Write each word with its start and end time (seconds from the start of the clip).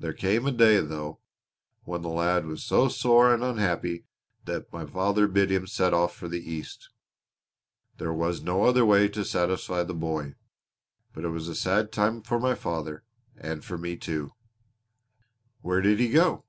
There 0.00 0.12
came 0.12 0.44
a 0.44 0.50
day, 0.50 0.80
though, 0.80 1.20
when 1.84 2.02
the 2.02 2.08
lad 2.08 2.46
was 2.46 2.64
so 2.64 2.88
sore 2.88 3.32
and 3.32 3.44
unhappy 3.44 4.04
that 4.44 4.72
my 4.72 4.84
father 4.84 5.28
bid 5.28 5.52
him 5.52 5.68
set 5.68 5.94
off 5.94 6.16
for 6.16 6.26
the 6.26 6.40
East. 6.40 6.88
There 7.98 8.12
was 8.12 8.42
no 8.42 8.64
other 8.64 8.84
way 8.84 9.06
to 9.10 9.24
satisfy 9.24 9.84
the 9.84 9.94
boy. 9.94 10.34
But 11.14 11.24
it 11.24 11.28
was 11.28 11.46
a 11.46 11.54
sad 11.54 11.92
time 11.92 12.22
for 12.22 12.40
my 12.40 12.56
father 12.56 13.04
and 13.36 13.64
for 13.64 13.78
me, 13.78 13.96
too." 13.96 14.32
"Where 15.60 15.80
did 15.80 16.00
he 16.00 16.10
go?" 16.10 16.44